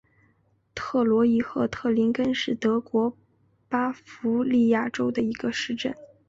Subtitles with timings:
[0.73, 3.15] 特罗伊赫特林根是德国
[3.69, 5.95] 巴伐利亚州的一个市镇。